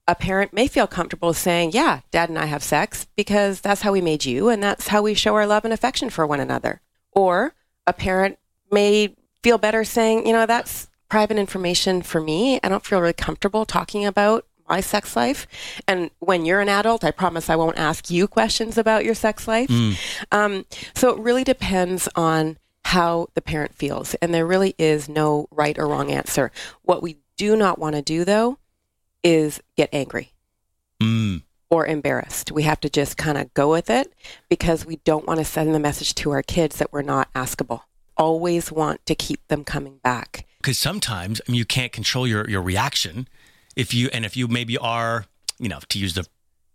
A 0.07 0.15
parent 0.15 0.53
may 0.53 0.67
feel 0.67 0.87
comfortable 0.87 1.33
saying, 1.33 1.71
Yeah, 1.73 2.01
dad 2.11 2.29
and 2.29 2.37
I 2.37 2.45
have 2.45 2.63
sex 2.63 3.07
because 3.15 3.61
that's 3.61 3.81
how 3.81 3.91
we 3.91 4.01
made 4.01 4.25
you 4.25 4.49
and 4.49 4.61
that's 4.61 4.89
how 4.89 5.01
we 5.01 5.13
show 5.13 5.35
our 5.35 5.47
love 5.47 5.65
and 5.65 5.73
affection 5.73 6.09
for 6.09 6.27
one 6.27 6.39
another. 6.39 6.81
Or 7.11 7.55
a 7.87 7.93
parent 7.93 8.37
may 8.71 9.15
feel 9.41 9.57
better 9.57 9.83
saying, 9.83 10.27
You 10.27 10.33
know, 10.33 10.45
that's 10.45 10.87
private 11.09 11.37
information 11.37 12.01
for 12.01 12.21
me. 12.21 12.59
I 12.63 12.69
don't 12.69 12.85
feel 12.85 12.99
really 12.99 13.13
comfortable 13.13 13.65
talking 13.65 14.05
about 14.05 14.45
my 14.67 14.81
sex 14.81 15.15
life. 15.15 15.47
And 15.87 16.09
when 16.19 16.45
you're 16.45 16.61
an 16.61 16.69
adult, 16.69 17.03
I 17.03 17.11
promise 17.11 17.49
I 17.49 17.55
won't 17.55 17.77
ask 17.77 18.09
you 18.09 18.27
questions 18.27 18.77
about 18.77 19.05
your 19.05 19.13
sex 19.13 19.47
life. 19.47 19.69
Um, 20.31 20.65
so 20.95 21.09
it 21.13 21.19
really 21.19 21.43
depends 21.43 22.09
on 22.15 22.57
how 22.85 23.27
the 23.33 23.41
parent 23.41 23.75
feels. 23.75 24.13
And 24.15 24.33
there 24.33 24.45
really 24.45 24.75
is 24.77 25.07
no 25.09 25.47
right 25.51 25.77
or 25.77 25.87
wrong 25.87 26.11
answer. 26.11 26.51
What 26.83 27.01
we 27.03 27.17
do 27.37 27.55
not 27.55 27.79
want 27.79 27.95
to 27.95 28.01
do, 28.01 28.23
though, 28.25 28.57
is 29.25 29.59
get 29.75 29.89
angry 29.91 30.31
Mm, 31.01 31.41
or 31.69 31.85
embarrassed. 31.85 32.53
We 32.53 32.63
have 32.63 32.79
to 32.79 32.89
just 32.89 33.17
kind 33.17 33.37
of 33.37 33.53
go 33.53 33.69
with 33.69 33.89
it 33.89 34.13
because 34.47 34.85
we 34.85 34.95
don't 35.03 35.27
want 35.27 35.39
to 35.39 35.43
send 35.45 35.75
the 35.75 35.79
message 35.79 36.15
to 36.15 36.31
our 36.31 36.41
kids 36.41 36.77
that 36.77 36.93
we're 36.93 37.01
not 37.01 37.27
askable. 37.33 37.81
Always 38.15 38.71
want 38.71 39.05
to 39.07 39.15
keep 39.15 39.45
them 39.49 39.65
coming 39.65 39.97
back. 40.01 40.45
because 40.61 40.79
sometimes 40.79 41.41
I 41.45 41.51
mean, 41.51 41.57
you 41.59 41.65
can't 41.65 41.91
control 41.91 42.25
your 42.25 42.49
your 42.49 42.61
reaction 42.61 43.27
if 43.75 43.93
you 43.93 44.07
and 44.13 44.23
if 44.25 44.37
you 44.37 44.47
maybe 44.47 44.77
are 44.77 45.25
you 45.59 45.67
know 45.67 45.79
to 45.89 45.99
use 45.99 46.13
the 46.13 46.25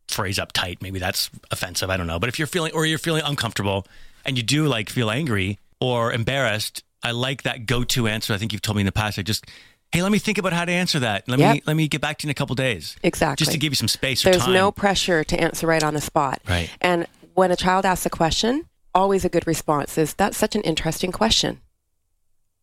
phrase 0.09 0.39
uptight 0.39 0.83
maybe 0.83 0.99
that's 0.99 1.31
offensive 1.51 1.89
I 1.89 1.97
don't 1.97 2.07
know 2.07 2.19
but 2.19 2.29
if 2.29 2.39
you're 2.39 2.47
feeling 2.49 2.73
or 2.75 2.85
you're 2.85 2.99
feeling 2.99 3.23
uncomfortable 3.25 3.87
and 4.27 4.37
you 4.37 4.43
do 4.43 4.67
like 4.67 4.91
feel 4.91 5.09
angry 5.11 5.59
or 5.81 6.13
embarrassed 6.13 6.83
I 7.03 7.13
like 7.13 7.43
that 7.45 7.65
go 7.65 7.85
to 7.85 8.07
answer 8.07 8.35
I 8.35 8.39
think 8.39 8.53
you've 8.53 8.61
told 8.61 8.77
me 8.77 8.83
in 8.83 8.87
the 8.87 8.93
past 8.93 9.19
I 9.19 9.23
just 9.23 9.47
hey 9.93 10.03
let 10.03 10.13
me 10.13 10.19
think 10.19 10.39
about 10.39 10.53
how 10.53 10.65
to 10.65 10.73
answer 10.73 11.01
that 11.01 11.29
let 11.29 11.39
me 11.39 11.63
let 11.67 11.77
me 11.77 11.89
get 11.89 12.01
back 12.01 12.19
to 12.19 12.27
you 12.27 12.29
in 12.29 12.31
a 12.31 12.35
couple 12.35 12.55
days 12.55 12.97
Exactly. 13.03 13.45
just 13.45 13.53
to 13.53 13.59
give 13.59 13.73
you 13.73 13.77
some 13.77 13.89
space 13.89 14.25
or 14.25 14.31
There's 14.31 14.47
no 14.47 14.71
pressure 14.71 15.25
to 15.25 15.41
answer 15.41 15.67
right 15.67 15.83
on 15.83 15.95
the 15.95 16.01
spot. 16.01 16.41
Right. 16.49 16.71
And 16.81 17.07
when 17.35 17.51
a 17.51 17.57
child 17.57 17.85
asks 17.85 18.07
a 18.07 18.11
question, 18.11 18.67
always 18.95 19.25
a 19.25 19.29
good 19.29 19.47
response 19.47 19.97
is, 19.99 20.15
That's 20.15 20.37
such 20.37 20.55
an 20.55 20.63
interesting 20.63 21.13
question. 21.13 21.61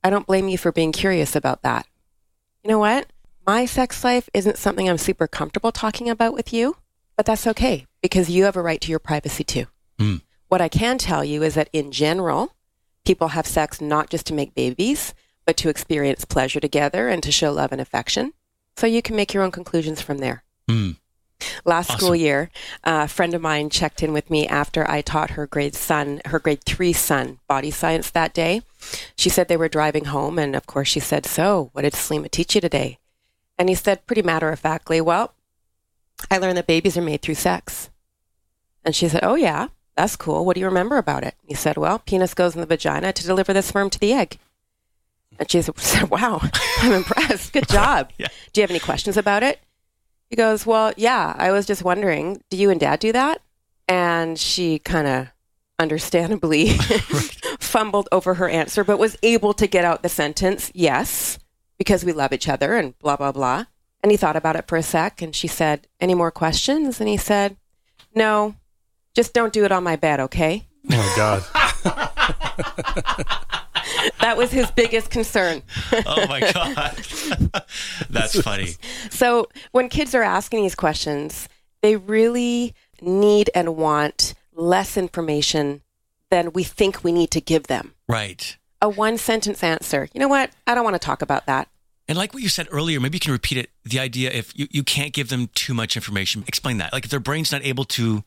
I 0.04 0.10
don't 0.10 0.28
blame 0.28 0.48
you 0.48 0.58
for 0.58 0.72
being 0.72 0.92
curious 0.92 1.36
about 1.36 1.64
that. 1.64 1.86
You 2.64 2.70
know 2.70 2.80
what? 2.80 3.08
My 3.46 3.66
sex 3.66 4.04
life 4.04 4.30
isn't 4.34 4.58
something 4.58 4.90
I'm 4.90 4.98
super 4.98 5.28
comfortable 5.28 5.72
talking 5.72 6.10
about 6.10 6.34
with 6.34 6.54
you, 6.54 6.78
but 7.16 7.26
that's 7.26 7.48
okay 7.48 7.86
because 8.02 8.30
you 8.30 8.44
have 8.44 8.56
a 8.56 8.62
right 8.62 8.80
to 8.82 8.90
your 8.90 9.00
privacy 9.00 9.44
too. 9.44 9.66
Hmm. 10.00 10.18
What 10.50 10.62
I 10.62 10.70
can 10.70 10.98
tell 10.98 11.24
you 11.26 11.44
is 11.44 11.56
that 11.56 11.70
in 11.74 11.92
general, 11.92 12.54
people 13.06 13.30
have 13.30 13.48
sex 13.48 13.82
not 13.82 14.10
just 14.10 14.26
to 14.28 14.34
make 14.34 14.54
babies, 14.54 15.14
but 15.48 15.58
to 15.58 15.70
experience 15.70 16.26
pleasure 16.26 16.60
together 16.60 17.08
and 17.08 17.24
to 17.24 17.32
show 17.32 17.52
love 17.52 17.72
and 17.72 17.82
affection. 17.82 18.34
So 18.76 18.86
you 18.86 19.02
can 19.02 19.16
make 19.16 19.34
your 19.34 19.42
own 19.42 19.50
conclusions 19.50 20.02
from 20.02 20.20
there. 20.20 20.44
Mm, 20.70 20.98
Last 21.66 21.90
Awesome. 21.92 22.00
school 22.00 22.16
year, 22.16 22.52
a 22.84 23.08
friend 23.08 23.34
of 23.34 23.42
mine 23.42 23.70
checked 23.70 24.04
in 24.04 24.12
with 24.12 24.30
me 24.30 24.46
after 24.48 24.90
I 24.90 25.02
taught 25.02 25.32
her 25.32 25.48
grade 25.48 25.74
son, 25.74 26.22
her 26.26 26.38
grade 26.40 26.64
three 26.66 26.94
son, 26.94 27.40
body 27.48 27.72
science 27.72 28.10
that 28.12 28.34
day. 28.34 28.62
She 29.16 29.30
said 29.30 29.48
they 29.48 29.56
were 29.58 29.70
driving 29.70 30.06
home, 30.06 30.38
and 30.38 30.56
of 30.56 30.68
course, 30.68 30.90
she 30.90 31.00
said, 31.00 31.26
"So, 31.26 31.70
what 31.74 31.84
did 31.84 31.94
Saleema 31.94 32.30
teach 32.30 32.54
you 32.54 32.62
today?" 32.62 33.00
And 33.58 33.70
he 33.70 33.76
said, 33.76 34.06
pretty 34.06 34.22
matter 34.24 34.50
of 34.50 34.60
factly, 34.60 35.00
"Well, 35.00 35.34
I 36.30 36.38
learned 36.38 36.58
that 36.58 36.68
babies 36.68 36.98
are 36.98 37.02
made 37.02 37.22
through 37.22 37.36
sex." 37.36 37.90
And 38.84 38.94
she 38.96 39.08
said, 39.08 39.24
"Oh 39.24 39.36
yeah, 39.36 39.68
that's 39.96 40.16
cool. 40.16 40.44
What 40.44 40.56
do 40.56 40.60
you 40.60 40.68
remember 40.68 40.98
about 40.98 41.24
it?" 41.24 41.36
He 41.48 41.54
said, 41.56 41.78
"Well, 41.78 42.00
penis 42.00 42.34
goes 42.34 42.54
in 42.56 42.62
the 42.62 42.68
vagina 42.68 43.14
to 43.14 43.24
deliver 43.24 43.54
the 43.54 43.62
sperm 43.62 43.90
to 43.92 44.00
the 44.00 44.12
egg." 44.14 44.40
And 45.40 45.50
she 45.50 45.62
said, 45.62 46.10
"Wow, 46.10 46.42
I'm 46.80 46.94
impressed. 46.94 47.54
Good 47.54 47.68
job. 47.70 48.12
Yeah. 48.18 48.28
Do 48.54 48.62
you 48.62 48.64
have 48.64 48.72
any 48.72 48.80
questions 48.80 49.18
about 49.18 49.44
it?" 49.44 49.60
He 50.30 50.36
goes, 50.36 50.66
Well, 50.66 50.92
yeah, 50.98 51.34
I 51.38 51.52
was 51.52 51.66
just 51.66 51.84
wondering, 51.84 52.44
do 52.50 52.58
you 52.58 52.70
and 52.70 52.80
dad 52.80 53.00
do 53.00 53.12
that? 53.14 53.42
And 53.88 54.38
she 54.38 54.80
kind 54.80 55.08
of 55.08 55.28
understandably 55.80 56.70
fumbled 57.60 58.10
over 58.12 58.34
her 58.34 58.50
answer, 58.50 58.84
but 58.84 59.00
was 59.00 59.16
able 59.24 59.54
to 59.54 59.68
get 59.68 59.86
out 59.86 60.04
the 60.04 60.10
sentence, 60.10 60.70
Yes, 60.74 61.40
because 61.78 62.04
we 62.04 62.12
love 62.12 62.34
each 62.34 62.50
other 62.50 62.76
and 62.76 62.98
blah, 63.00 63.16
blah, 63.16 63.32
blah. 63.32 63.66
And 64.04 64.12
he 64.12 64.18
thought 64.18 64.36
about 64.36 64.58
it 64.58 64.68
for 64.68 64.78
a 64.78 64.84
sec 64.84 65.22
and 65.22 65.34
she 65.34 65.48
said, 65.48 65.88
Any 66.02 66.14
more 66.14 66.32
questions? 66.32 67.00
And 67.00 67.08
he 67.08 67.16
said, 67.16 67.56
No, 68.14 68.56
just 69.14 69.34
don't 69.34 69.54
do 69.54 69.64
it 69.64 69.72
on 69.72 69.84
my 69.84 69.96
bed, 69.96 70.20
okay? 70.20 70.68
Oh 70.92 70.98
my 70.98 71.14
god. 71.16 71.46
That 74.20 74.38
was 74.38 74.52
his 74.52 74.70
biggest 74.72 75.10
concern. 75.10 75.64
Oh 76.06 76.28
my 76.28 76.40
god, 76.40 76.96
that's 78.10 78.40
funny. 78.42 78.76
So 79.10 79.48
when 79.72 79.90
kids 79.90 80.14
are 80.16 80.24
asking 80.24 80.64
these 80.64 80.76
questions, 80.76 81.48
they 81.82 81.96
really 81.96 82.74
need 83.02 83.50
and 83.56 83.76
want 83.76 84.34
less 84.54 84.98
information 84.98 85.82
than 86.30 86.54
we 86.54 86.64
think 86.64 87.04
we 87.04 87.12
need 87.12 87.32
to 87.32 87.42
give 87.42 87.64
them. 87.68 87.94
Right. 88.08 88.58
A 88.82 88.90
one 88.90 89.18
sentence 89.18 89.64
answer. 89.64 90.08
You 90.14 90.20
know 90.20 90.28
what? 90.28 90.52
I 90.66 90.76
don't 90.76 90.84
want 90.84 90.96
to 90.96 91.00
talk 91.00 91.22
about 91.22 91.46
that. 91.46 91.68
And 92.08 92.18
like 92.18 92.34
what 92.34 92.44
you 92.44 92.50
said 92.50 92.68
earlier, 92.72 93.00
maybe 93.00 93.18
you 93.18 93.20
can 93.20 93.32
repeat 93.34 93.58
it. 93.58 93.70
The 93.84 94.00
idea 94.00 94.32
if 94.32 94.58
you, 94.58 94.68
you 94.72 94.84
can't 94.84 95.14
give 95.14 95.30
them 95.30 95.50
too 95.56 95.74
much 95.74 95.96
information, 95.96 96.44
explain 96.48 96.78
that. 96.78 96.94
Like 96.94 97.06
if 97.06 97.12
their 97.12 97.20
brain's 97.20 97.52
not 97.52 97.66
able 97.66 97.84
to 97.86 98.24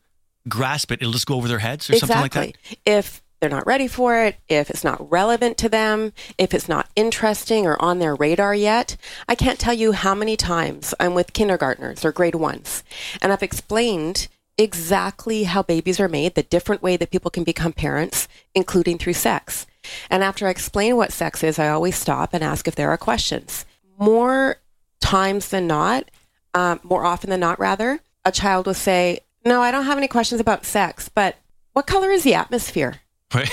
grasp 0.49 0.93
it, 0.93 1.01
it'll 1.01 1.13
just 1.13 1.27
go 1.27 1.35
over 1.37 1.49
their 1.49 1.59
heads 1.59 1.89
or 1.89 1.95
something 1.97 2.21
like 2.21 2.33
that. 2.33 2.57
If 2.85 3.23
they're 3.41 3.51
not 3.51 3.67
ready 3.67 3.89
for 3.89 4.23
it, 4.23 4.37
if 4.49 4.71
it's 4.71 4.85
not 4.85 5.11
relevant 5.11 5.57
to 5.59 5.69
them, 5.69 6.13
if 6.37 6.53
it's 6.53 6.69
not 6.69 6.91
interesting 6.95 7.67
or 7.67 7.81
on 7.81 7.99
their 7.99 8.15
radar 8.15 8.55
yet, 8.55 8.97
I 9.29 9.35
can't 9.35 9.59
tell 9.59 9.75
you 9.75 9.93
how 9.93 10.15
many 10.15 10.37
times 10.37 10.95
I'm 11.01 11.15
with 11.15 11.33
kindergartners 11.33 12.05
or 12.05 12.13
grade 12.13 12.35
ones 12.35 12.85
and 13.23 13.33
I've 13.33 13.43
explained 13.43 14.29
exactly 14.59 15.45
how 15.45 15.63
babies 15.63 15.99
are 15.99 16.09
made, 16.09 16.35
the 16.35 16.43
different 16.43 16.83
way 16.83 16.97
that 16.99 17.11
people 17.11 17.31
can 17.31 17.45
become 17.45 17.73
parents, 17.73 18.29
including 18.55 18.99
through 18.99 19.15
sex. 19.15 19.67
And 20.11 20.23
after 20.23 20.47
I 20.47 20.51
explain 20.51 20.97
what 20.97 21.13
sex 21.13 21.43
is, 21.43 21.59
I 21.59 21.71
always 21.71 21.97
stop 21.97 22.35
and 22.35 22.45
ask 22.45 22.69
if 22.69 22.75
there 22.75 22.91
are 22.91 22.99
questions. 22.99 23.65
More 23.99 24.57
times 25.01 25.49
than 25.49 25.67
not, 25.67 26.11
um, 26.53 26.79
more 26.83 27.07
often 27.07 27.31
than 27.31 27.41
not, 27.41 27.59
rather, 27.59 28.01
a 28.25 28.33
child 28.33 28.67
will 28.67 28.75
say, 28.75 29.21
No, 29.47 29.63
I 29.63 29.71
don't 29.71 29.87
have 29.87 29.97
any 29.97 30.09
questions 30.09 30.43
about 30.43 30.67
sex, 30.67 31.09
but 31.09 31.37
what 31.73 31.87
color 31.87 32.11
is 32.11 32.23
the 32.23 32.35
atmosphere? 32.35 33.01
Right. 33.35 33.51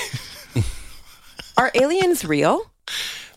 Are 1.56 1.70
aliens 1.74 2.24
real? 2.24 2.70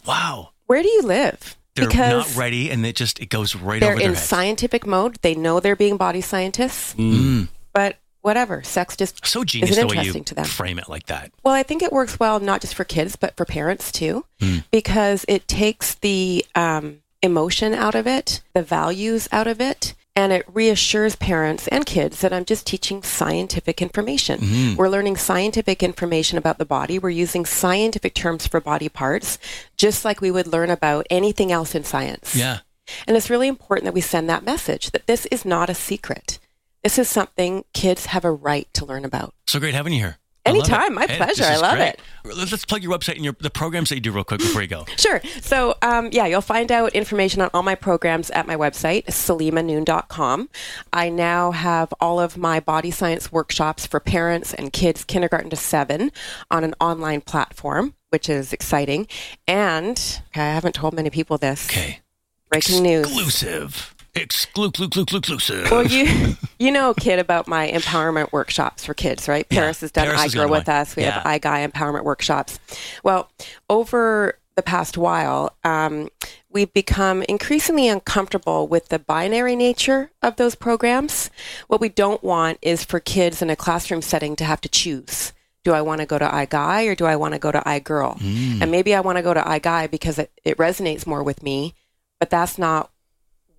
wow. 0.05 0.50
Where 0.67 0.81
do 0.81 0.89
you 0.89 1.01
live? 1.01 1.55
They're 1.75 1.88
because 1.88 2.36
not 2.36 2.39
ready 2.41 2.69
and 2.69 2.86
it 2.86 2.95
just 2.95 3.19
it 3.19 3.27
goes 3.29 3.55
right 3.55 3.79
they're 3.79 3.91
over 3.91 4.00
their 4.00 4.10
in 4.10 4.15
head. 4.15 4.24
scientific 4.24 4.86
mode. 4.86 5.17
They 5.21 5.36
know 5.36 5.60
they're 5.60 5.75
being 5.75 5.98
body 5.98 6.21
scientists, 6.21 6.93
Mm. 6.95 7.48
but 7.74 7.98
whatever. 8.21 8.62
Sex 8.63 8.95
just 8.98 9.25
So 9.25 9.43
genius 9.43 9.71
isn't 9.71 9.88
way 9.88 9.95
you 9.95 10.00
interesting 10.00 10.24
to 10.25 10.36
them. 10.36 10.45
frame 10.45 10.79
it 10.79 10.88
like 10.89 11.05
that. 11.07 11.31
Well, 11.43 11.53
I 11.53 11.63
think 11.63 11.81
it 11.81 11.91
works 11.91 12.19
well 12.19 12.39
not 12.39 12.62
just 12.62 12.75
for 12.75 12.83
kids, 12.83 13.15
but 13.15 13.36
for 13.38 13.45
parents 13.45 13.91
too, 13.91 14.25
Hmm. 14.39 14.57
because 14.71 15.25
it 15.27 15.48
takes 15.48 15.95
the 15.95 16.45
um, 16.55 17.00
emotion 17.21 17.74
out 17.74 17.95
of 17.95 18.05
it, 18.07 18.41
the 18.53 18.63
values 18.63 19.27
out 19.31 19.48
of 19.48 19.60
it, 19.62 19.93
and 20.15 20.34
it 20.34 20.46
reassures 20.48 21.15
parents 21.15 21.68
and 21.70 21.86
kids 21.86 22.22
that 22.22 22.34
I'm 22.34 22.46
just 22.46 22.68
teaching 22.68 23.01
scientific 23.03 23.82
information. 23.82 24.39
Hmm. 24.39 24.75
We're 24.75 24.89
learning 24.89 25.18
scientific 25.18 25.82
information 25.82 26.38
about 26.38 26.58
the 26.58 26.65
body. 26.65 27.00
We're 27.00 27.10
using 27.10 27.46
scientific 27.46 28.13
terms 28.13 28.48
for 28.48 28.60
body 28.60 28.89
parts, 28.89 29.39
just 29.77 30.03
like 30.03 30.20
we 30.20 30.32
would 30.32 30.48
learn 30.48 30.70
about 30.70 31.08
anything 31.10 31.51
else 31.51 31.75
in 31.75 31.84
science. 31.84 32.36
Yeah. 32.36 32.60
And 33.08 33.15
it's 33.15 33.30
really 33.30 33.48
important 33.48 33.86
that 33.86 33.94
we 33.94 34.01
send 34.01 34.30
that 34.30 34.44
message 34.44 34.91
that 34.91 35.08
this 35.08 35.25
is 35.27 35.46
not 35.46 35.70
a 35.70 35.74
secret. 35.74 36.39
This 36.84 36.98
is 36.98 37.08
something 37.08 37.63
kids 37.74 38.08
have 38.08 38.25
a 38.25 38.32
right 38.32 38.68
to 38.74 38.86
learn 38.86 39.06
about. 39.06 39.34
So 39.48 39.60
great 39.60 39.75
having 39.75 39.94
you 39.94 40.00
here. 40.00 40.18
Anytime. 40.45 40.95
My 40.95 41.05
pleasure. 41.05 41.43
I 41.43 41.57
love 41.57 41.77
great. 41.77 41.95
it. 42.25 42.51
Let's 42.51 42.65
plug 42.65 42.81
your 42.81 42.91
website 42.98 43.15
and 43.15 43.24
your 43.24 43.36
the 43.39 43.50
programs 43.50 43.89
that 43.89 43.95
you 43.95 44.01
do 44.01 44.12
real 44.12 44.24
quick 44.24 44.39
before 44.39 44.62
you 44.62 44.67
go. 44.67 44.86
Sure. 44.98 45.21
So, 45.41 45.75
um, 45.81 46.10
yeah, 46.12 46.27
you'll 46.27 46.41
find 46.41 46.71
out 46.71 46.93
information 46.93 47.41
on 47.41 47.50
all 47.55 47.63
my 47.63 47.74
programs 47.74 48.29
at 48.31 48.45
my 48.45 48.55
website, 48.55 49.05
saleemanoon.com. 49.05 50.50
I 50.93 51.10
now 51.10 51.51
have 51.51 51.91
all 52.00 52.19
of 52.19 52.38
my 52.38 52.60
body 52.60 52.91
science 52.91 53.31
workshops 53.31 53.88
for 53.88 54.00
parents 54.00 54.53
and 54.53 54.71
kids 54.71 55.03
kindergarten 55.03 55.50
to 55.50 55.55
seven 55.55 56.12
on 56.51 56.63
an 56.63 56.75
online 56.79 57.21
platform, 57.21 57.95
which 58.10 58.29
is 58.29 58.53
exciting. 58.53 59.07
And 59.48 59.98
okay, 60.27 60.41
I 60.41 60.53
haven't 60.53 60.75
told 60.75 60.93
many 60.93 61.10
people 61.10 61.39
this. 61.39 61.67
Okay. 61.67 62.00
Breaking 62.50 62.83
news. 62.83 63.07
Exclusive. 63.07 63.95
Exclusive. 64.15 65.72
Well, 65.72 65.86
you 65.88 66.36
you 66.60 66.72
know, 66.72 66.94
kid, 66.94 67.20
about 67.20 67.48
my 67.48 67.70
empowerment 67.72 68.32
workshops 68.32 68.86
for 68.86 68.94
kids, 68.94 69.27
right? 69.27 69.46
Yeah, 69.50 69.62
Paris 69.62 69.82
has 69.82 69.91
done 69.91 70.06
Paris 70.06 70.22
has 70.22 70.34
iGirl 70.36 70.50
with 70.50 70.68
one. 70.68 70.75
us. 70.75 70.96
We 70.96 71.03
Yeah. 71.03 71.22
have 71.22 71.41
iGuy 71.41 71.70
empowerment 71.70 72.03
workshops. 72.03 72.60
Well, 73.03 73.30
over 73.70 74.38
the 74.56 74.62
past 74.62 74.98
while, 74.98 75.56
um, 75.63 76.10
we've 76.50 76.74
become 76.74 77.24
increasingly 77.24 77.88
uncomfortable 77.88 78.68
with 78.68 78.89
the 78.89 79.00
binary 79.00 79.56
nature 79.56 80.12
of 80.22 80.36
those 80.36 80.56
programs. 80.56 81.30
What 81.68 81.80
we 81.80 81.88
don't 81.89 82.22
want 82.24 82.60
is 82.62 82.84
for 82.84 83.00
kids 83.00 83.41
in 83.41 83.50
a 83.50 83.56
classroom 83.56 84.01
setting 84.01 84.36
to 84.36 84.44
have 84.44 84.60
to 84.62 84.70
choose. 84.70 85.32
Do 85.63 85.74
I 85.74 85.82
want 85.82 86.01
to 86.01 86.08
go 86.08 86.18
to 86.20 86.27
iGuy 86.27 86.88
or 86.91 86.96
do 86.96 87.06
I 87.06 87.15
want 87.15 87.34
to 87.34 87.39
go 87.39 87.51
to 87.51 87.60
iGirl? 87.60 88.18
Mm. 88.20 88.62
And 88.62 88.72
maybe 88.72 88.94
I 88.94 89.00
want 89.00 89.18
to 89.18 89.22
go 89.22 89.34
to 89.34 89.41
iGuy 89.41 89.89
because 89.89 90.20
it, 90.20 90.32
it 90.44 90.58
resonates 90.58 91.08
more 91.08 91.24
with 91.24 91.41
me, 91.44 91.75
but 92.20 92.30
that's 92.30 92.58
not 92.58 92.90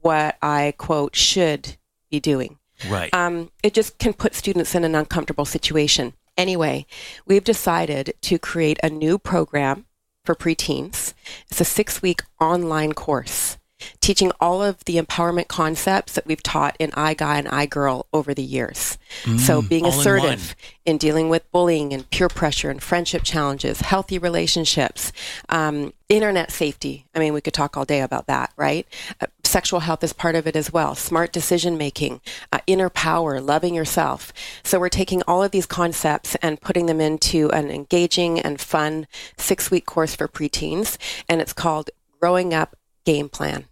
what 0.02 0.36
I 0.42 0.74
quote 0.76 1.16
should 1.16 1.76
be 2.10 2.20
doing. 2.20 2.58
Right. 2.88 3.12
Um, 3.14 3.50
it 3.62 3.74
just 3.74 3.98
can 3.98 4.12
put 4.12 4.34
students 4.34 4.74
in 4.74 4.84
an 4.84 4.94
uncomfortable 4.94 5.44
situation. 5.44 6.14
Anyway, 6.36 6.86
we've 7.26 7.44
decided 7.44 8.14
to 8.22 8.38
create 8.38 8.78
a 8.82 8.90
new 8.90 9.18
program 9.18 9.86
for 10.24 10.34
preteens. 10.34 11.14
It's 11.50 11.60
a 11.60 11.64
six 11.64 12.02
week 12.02 12.22
online 12.40 12.92
course 12.92 13.58
teaching 14.00 14.32
all 14.40 14.62
of 14.62 14.84
the 14.84 14.96
empowerment 14.96 15.48
concepts 15.48 16.14
that 16.14 16.26
we've 16.26 16.42
taught 16.42 16.76
in 16.78 16.90
iGuy 16.92 17.38
and 17.38 17.48
iGirl 17.48 18.04
over 18.12 18.34
the 18.34 18.42
years. 18.42 18.98
so 19.38 19.62
being 19.62 19.84
Mm, 19.84 19.86
all 19.86 19.92
in 19.92 20.00
assertive 20.00 20.56
in, 20.84 20.98
dealing 20.98 21.28
with 21.28 21.50
bullying 21.52 21.92
and 21.92 22.08
peer 22.10 22.28
pressure 22.28 22.70
and 22.70 22.82
friendship 22.82 23.22
challenges, 23.24 23.80
healthy 23.80 24.18
relationships, 24.18 25.12
um, 25.48 25.92
internet 26.08 26.50
safety. 26.50 27.06
I 27.14 27.18
mean, 27.18 27.32
we 27.32 27.40
could 27.40 27.54
talk 27.54 27.76
all 27.76 27.84
day 27.84 28.00
about 28.00 28.26
that, 28.26 28.52
right? 28.56 28.86
Uh, 29.20 29.26
sexual 29.52 29.80
health 29.80 30.02
is 30.02 30.14
part 30.14 30.34
of 30.34 30.46
it 30.46 30.56
as 30.56 30.72
well. 30.72 30.94
Smart 30.94 31.30
decision 31.30 31.76
making, 31.76 32.20
uh, 32.52 32.60
inner 32.66 32.88
power, 32.88 33.40
loving 33.40 33.74
yourself. 33.74 34.32
So 34.64 34.80
we're 34.80 34.88
taking 34.88 35.22
all 35.28 35.42
of 35.42 35.50
these 35.50 35.66
concepts 35.66 36.34
and 36.36 36.60
putting 36.60 36.86
them 36.86 37.00
into 37.00 37.50
an 37.50 37.70
engaging 37.70 38.40
and 38.40 38.58
fun 38.58 39.06
six 39.36 39.70
week 39.70 39.84
course 39.84 40.16
for 40.16 40.26
preteens. 40.26 40.96
And 41.28 41.40
it's 41.42 41.52
called 41.52 41.90
Growing 42.18 42.54
Up 42.54 42.76
Game 43.04 43.28
Plan. 43.28 43.66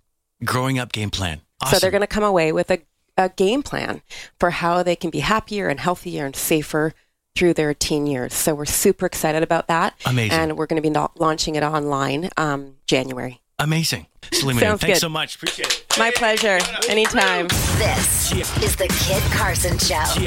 Growing 0.44 0.78
up 0.78 0.92
game 0.92 1.10
plan. 1.10 1.40
So 1.70 1.78
they're 1.78 1.90
going 1.90 2.00
to 2.00 2.06
come 2.06 2.24
away 2.24 2.52
with 2.52 2.70
a, 2.70 2.80
a 3.16 3.28
game 3.28 3.62
plan 3.62 4.00
for 4.38 4.50
how 4.50 4.82
they 4.82 4.96
can 4.96 5.10
be 5.10 5.20
happier 5.20 5.68
and 5.68 5.78
healthier 5.78 6.24
and 6.24 6.34
safer 6.34 6.94
through 7.36 7.54
their 7.54 7.74
teen 7.74 8.06
years. 8.06 8.34
So 8.34 8.54
we're 8.54 8.64
super 8.64 9.06
excited 9.06 9.42
about 9.42 9.68
that. 9.68 9.94
Amazing. 10.06 10.32
And 10.32 10.56
we're 10.56 10.66
going 10.66 10.82
to 10.82 10.90
be 10.90 10.94
launching 11.16 11.54
it 11.56 11.62
online 11.62 12.30
um, 12.36 12.76
January. 12.86 13.40
Amazing. 13.60 14.06
Selena, 14.32 14.60
Sounds 14.60 14.80
thanks 14.80 14.96
good. 14.96 15.00
so 15.00 15.08
much. 15.08 15.36
Appreciate 15.36 15.66
it. 15.68 15.84
My 15.98 16.10
pleasure. 16.14 16.58
Anytime. 16.88 17.48
This 17.78 18.32
is 18.32 18.76
the 18.76 18.88
Kid 19.04 19.22
Carson 19.32 19.76
Show. 19.78 20.02